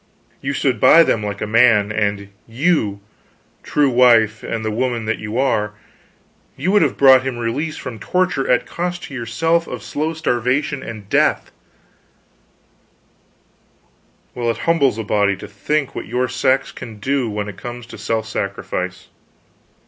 [0.41, 3.01] You stood by them like a man; and you
[3.61, 5.73] true wife and the woman that you are
[6.57, 10.81] you would have bought him release from torture at cost to yourself of slow starvation
[10.81, 11.51] and death
[14.33, 17.85] well, it humbles a body to think what your sex can do when it comes
[17.85, 19.07] to self sacrifice.